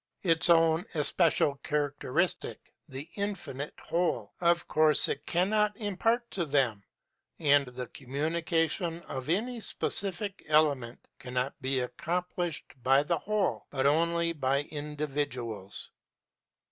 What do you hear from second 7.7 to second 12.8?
communication of any specific element cannot be accomplished